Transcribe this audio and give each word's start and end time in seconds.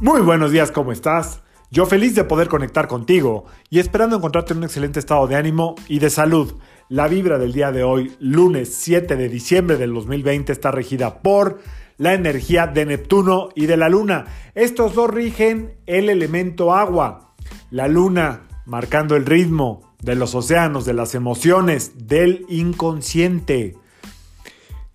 Muy 0.00 0.20
buenos 0.20 0.52
días, 0.52 0.70
¿cómo 0.70 0.92
estás? 0.92 1.42
Yo 1.72 1.84
feliz 1.84 2.14
de 2.14 2.22
poder 2.22 2.46
conectar 2.46 2.86
contigo 2.86 3.46
y 3.68 3.80
esperando 3.80 4.14
encontrarte 4.14 4.52
en 4.52 4.58
un 4.58 4.64
excelente 4.64 5.00
estado 5.00 5.26
de 5.26 5.34
ánimo 5.34 5.74
y 5.88 5.98
de 5.98 6.08
salud. 6.08 6.54
La 6.88 7.08
vibra 7.08 7.36
del 7.36 7.52
día 7.52 7.72
de 7.72 7.82
hoy, 7.82 8.14
lunes 8.20 8.72
7 8.76 9.16
de 9.16 9.28
diciembre 9.28 9.76
del 9.76 9.92
2020, 9.92 10.52
está 10.52 10.70
regida 10.70 11.20
por 11.20 11.58
la 11.96 12.14
energía 12.14 12.68
de 12.68 12.86
Neptuno 12.86 13.48
y 13.56 13.66
de 13.66 13.76
la 13.76 13.88
Luna. 13.88 14.26
Estos 14.54 14.94
dos 14.94 15.10
rigen 15.10 15.74
el 15.86 16.10
elemento 16.10 16.74
agua. 16.74 17.34
La 17.72 17.88
Luna 17.88 18.42
marcando 18.66 19.16
el 19.16 19.26
ritmo 19.26 19.96
de 20.00 20.14
los 20.14 20.32
océanos, 20.36 20.84
de 20.84 20.94
las 20.94 21.16
emociones, 21.16 22.06
del 22.06 22.46
inconsciente. 22.48 23.74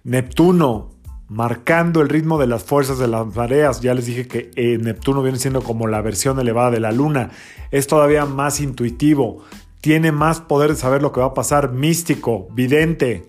Neptuno 0.06 0.93
marcando 1.34 2.02
el 2.02 2.10
ritmo 2.10 2.38
de 2.38 2.46
las 2.46 2.64
fuerzas 2.64 3.00
de 3.00 3.08
las 3.08 3.36
mareas. 3.36 3.82
Ya 3.82 3.94
les 3.94 4.06
dije 4.06 4.28
que 4.28 4.52
eh, 4.56 4.78
Neptuno 4.80 5.24
viene 5.24 5.40
siendo 5.40 5.64
como 5.64 5.88
la 5.88 6.02
versión 6.02 6.40
elevada 6.40 6.70
de 6.72 6.80
la 6.80 6.92
Luna. 6.92 7.32
Es 7.72 7.88
todavía 7.88 8.26
más 8.26 8.62
intuitivo, 8.62 9.44
tiene 9.82 10.12
más 10.12 10.42
poder 10.42 10.70
de 10.70 10.76
saber 10.76 11.02
lo 11.02 11.12
que 11.12 11.22
va 11.22 11.28
a 11.28 11.34
pasar, 11.34 11.72
místico, 11.72 12.48
vidente, 12.54 13.28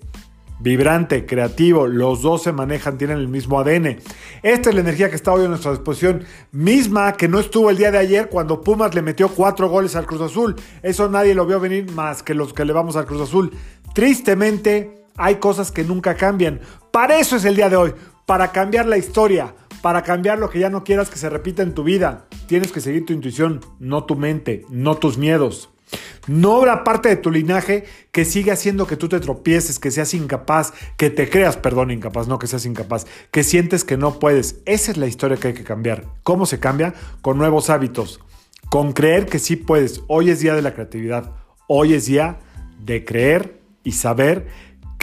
vibrante, 0.60 1.24
creativo. 1.24 1.86
Los 1.86 2.20
dos 2.20 2.42
se 2.42 2.52
manejan, 2.52 2.98
tienen 2.98 3.16
el 3.16 3.28
mismo 3.28 3.58
ADN. 3.58 3.96
Esta 4.42 4.68
es 4.68 4.74
la 4.74 4.82
energía 4.82 5.08
que 5.08 5.16
está 5.16 5.32
hoy 5.32 5.46
a 5.46 5.48
nuestra 5.48 5.70
disposición, 5.70 6.24
misma 6.52 7.14
que 7.14 7.26
no 7.26 7.40
estuvo 7.40 7.70
el 7.70 7.78
día 7.78 7.90
de 7.90 7.98
ayer 7.98 8.28
cuando 8.28 8.60
Pumas 8.60 8.94
le 8.94 9.00
metió 9.00 9.30
cuatro 9.30 9.70
goles 9.70 9.96
al 9.96 10.04
Cruz 10.04 10.20
Azul. 10.20 10.56
Eso 10.82 11.08
nadie 11.08 11.34
lo 11.34 11.46
vio 11.46 11.58
venir 11.58 11.90
más 11.92 12.22
que 12.22 12.34
los 12.34 12.52
que 12.52 12.66
le 12.66 12.74
vamos 12.74 12.96
al 12.96 13.06
Cruz 13.06 13.22
Azul. 13.22 13.50
Tristemente, 13.94 15.06
hay 15.16 15.36
cosas 15.36 15.72
que 15.72 15.84
nunca 15.84 16.16
cambian. 16.16 16.60
Para 16.94 17.18
eso 17.18 17.34
es 17.34 17.44
el 17.44 17.56
día 17.56 17.68
de 17.68 17.74
hoy, 17.74 17.92
para 18.24 18.52
cambiar 18.52 18.86
la 18.86 18.96
historia, 18.96 19.52
para 19.82 20.04
cambiar 20.04 20.38
lo 20.38 20.48
que 20.48 20.60
ya 20.60 20.70
no 20.70 20.84
quieras 20.84 21.10
que 21.10 21.18
se 21.18 21.28
repita 21.28 21.64
en 21.64 21.74
tu 21.74 21.82
vida. 21.82 22.28
Tienes 22.46 22.70
que 22.70 22.80
seguir 22.80 23.04
tu 23.04 23.12
intuición, 23.12 23.62
no 23.80 24.04
tu 24.04 24.14
mente, 24.14 24.64
no 24.70 24.96
tus 24.96 25.18
miedos. 25.18 25.70
No 26.28 26.54
habrá 26.54 26.84
parte 26.84 27.08
de 27.08 27.16
tu 27.16 27.32
linaje 27.32 27.82
que 28.12 28.24
siga 28.24 28.52
haciendo 28.52 28.86
que 28.86 28.96
tú 28.96 29.08
te 29.08 29.18
tropieces, 29.18 29.80
que 29.80 29.90
seas 29.90 30.14
incapaz, 30.14 30.72
que 30.96 31.10
te 31.10 31.28
creas, 31.28 31.56
perdón, 31.56 31.90
incapaz, 31.90 32.28
no 32.28 32.38
que 32.38 32.46
seas 32.46 32.64
incapaz, 32.64 33.08
que 33.32 33.42
sientes 33.42 33.82
que 33.82 33.96
no 33.96 34.20
puedes. 34.20 34.60
Esa 34.64 34.92
es 34.92 34.96
la 34.96 35.08
historia 35.08 35.36
que 35.36 35.48
hay 35.48 35.54
que 35.54 35.64
cambiar. 35.64 36.04
¿Cómo 36.22 36.46
se 36.46 36.60
cambia? 36.60 36.94
Con 37.22 37.38
nuevos 37.38 37.70
hábitos, 37.70 38.20
con 38.70 38.92
creer 38.92 39.26
que 39.26 39.40
sí 39.40 39.56
puedes. 39.56 40.02
Hoy 40.06 40.30
es 40.30 40.38
día 40.38 40.54
de 40.54 40.62
la 40.62 40.74
creatividad, 40.74 41.32
hoy 41.66 41.94
es 41.94 42.06
día 42.06 42.38
de 42.78 43.04
creer 43.04 43.64
y 43.82 43.92
saber 43.92 44.46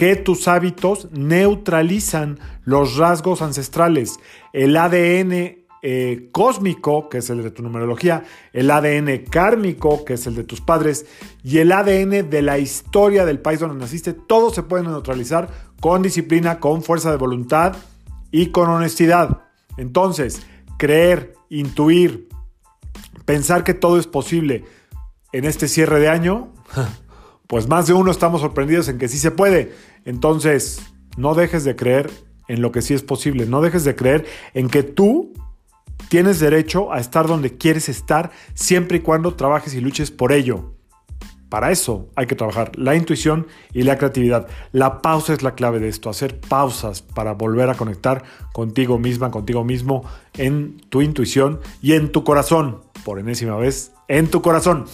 que 0.02 0.16
tus 0.16 0.48
hábitos 0.48 1.06
neutralizan 1.12 2.40
los 2.64 2.96
rasgos 2.96 3.40
ancestrales. 3.40 4.18
El 4.52 4.76
ADN 4.76 5.58
eh, 5.80 6.28
cósmico, 6.32 7.08
que 7.08 7.18
es 7.18 7.30
el 7.30 7.44
de 7.44 7.52
tu 7.52 7.62
numerología, 7.62 8.24
el 8.52 8.72
ADN 8.72 9.26
kármico, 9.30 10.04
que 10.04 10.14
es 10.14 10.26
el 10.26 10.34
de 10.34 10.42
tus 10.42 10.60
padres, 10.60 11.06
y 11.44 11.58
el 11.58 11.70
ADN 11.70 12.28
de 12.28 12.42
la 12.42 12.58
historia 12.58 13.24
del 13.24 13.38
país 13.38 13.60
donde 13.60 13.76
naciste, 13.76 14.12
todos 14.12 14.56
se 14.56 14.64
pueden 14.64 14.86
neutralizar 14.86 15.48
con 15.80 16.02
disciplina, 16.02 16.58
con 16.58 16.82
fuerza 16.82 17.12
de 17.12 17.16
voluntad 17.16 17.76
y 18.32 18.46
con 18.46 18.70
honestidad. 18.70 19.42
Entonces, 19.76 20.44
creer, 20.78 21.34
intuir, 21.48 22.28
pensar 23.24 23.62
que 23.62 23.74
todo 23.74 24.00
es 24.00 24.08
posible 24.08 24.64
en 25.30 25.44
este 25.44 25.68
cierre 25.68 26.00
de 26.00 26.08
año, 26.08 26.52
pues 27.46 27.68
más 27.68 27.86
de 27.86 27.92
uno 27.92 28.10
estamos 28.10 28.40
sorprendidos 28.40 28.88
en 28.88 28.98
que 28.98 29.08
sí 29.08 29.18
se 29.18 29.30
puede. 29.30 29.91
Entonces, 30.04 30.80
no 31.16 31.34
dejes 31.34 31.64
de 31.64 31.76
creer 31.76 32.10
en 32.48 32.62
lo 32.62 32.72
que 32.72 32.82
sí 32.82 32.94
es 32.94 33.02
posible. 33.02 33.46
No 33.46 33.60
dejes 33.60 33.84
de 33.84 33.96
creer 33.96 34.26
en 34.54 34.68
que 34.68 34.82
tú 34.82 35.32
tienes 36.08 36.40
derecho 36.40 36.92
a 36.92 37.00
estar 37.00 37.26
donde 37.26 37.56
quieres 37.56 37.88
estar 37.88 38.30
siempre 38.54 38.98
y 38.98 39.00
cuando 39.00 39.34
trabajes 39.34 39.74
y 39.74 39.80
luches 39.80 40.10
por 40.10 40.32
ello. 40.32 40.74
Para 41.48 41.70
eso 41.70 42.08
hay 42.16 42.26
que 42.26 42.34
trabajar 42.34 42.72
la 42.78 42.96
intuición 42.96 43.46
y 43.74 43.82
la 43.82 43.98
creatividad. 43.98 44.48
La 44.72 45.02
pausa 45.02 45.34
es 45.34 45.42
la 45.42 45.54
clave 45.54 45.80
de 45.80 45.88
esto, 45.88 46.08
hacer 46.08 46.40
pausas 46.40 47.02
para 47.02 47.34
volver 47.34 47.68
a 47.68 47.74
conectar 47.74 48.24
contigo 48.54 48.98
misma, 48.98 49.30
contigo 49.30 49.62
mismo, 49.62 50.02
en 50.38 50.78
tu 50.88 51.02
intuición 51.02 51.60
y 51.82 51.92
en 51.92 52.10
tu 52.10 52.24
corazón. 52.24 52.80
Por 53.04 53.18
enésima 53.18 53.56
vez, 53.56 53.92
en 54.08 54.28
tu 54.28 54.40
corazón. 54.40 54.86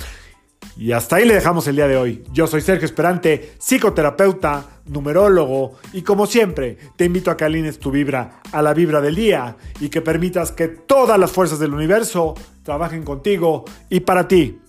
Y 0.78 0.92
hasta 0.92 1.16
ahí 1.16 1.26
le 1.26 1.34
dejamos 1.34 1.66
el 1.66 1.74
día 1.74 1.88
de 1.88 1.96
hoy. 1.96 2.22
Yo 2.32 2.46
soy 2.46 2.60
Sergio 2.60 2.86
Esperante, 2.86 3.54
psicoterapeuta, 3.58 4.64
numerólogo, 4.86 5.74
y 5.92 6.02
como 6.02 6.24
siempre, 6.26 6.78
te 6.94 7.04
invito 7.04 7.32
a 7.32 7.36
que 7.36 7.44
alines 7.44 7.80
tu 7.80 7.90
vibra 7.90 8.40
a 8.52 8.62
la 8.62 8.74
vibra 8.74 9.00
del 9.00 9.16
día 9.16 9.56
y 9.80 9.88
que 9.88 10.00
permitas 10.00 10.52
que 10.52 10.68
todas 10.68 11.18
las 11.18 11.32
fuerzas 11.32 11.58
del 11.58 11.74
universo 11.74 12.34
trabajen 12.62 13.02
contigo 13.02 13.64
y 13.90 14.00
para 14.00 14.28
ti. 14.28 14.60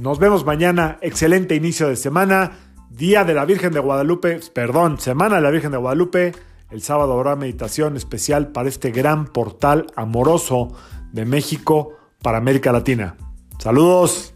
Nos 0.00 0.18
vemos 0.18 0.44
mañana, 0.44 0.98
excelente 1.00 1.54
inicio 1.54 1.88
de 1.88 1.96
semana, 1.96 2.58
Día 2.90 3.24
de 3.24 3.32
la 3.32 3.44
Virgen 3.44 3.72
de 3.72 3.80
Guadalupe, 3.80 4.40
perdón, 4.52 4.98
Semana 4.98 5.36
de 5.36 5.42
la 5.42 5.50
Virgen 5.50 5.70
de 5.70 5.78
Guadalupe. 5.78 6.32
El 6.70 6.82
sábado 6.82 7.12
habrá 7.12 7.36
meditación 7.36 7.96
especial 7.96 8.48
para 8.48 8.68
este 8.68 8.90
gran 8.90 9.26
portal 9.26 9.86
amoroso 9.94 10.72
de 11.12 11.24
México 11.24 11.96
para 12.20 12.38
América 12.38 12.72
Latina. 12.72 13.16
Saludos. 13.58 14.31